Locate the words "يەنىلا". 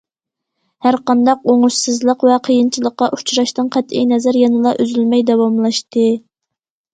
4.41-4.73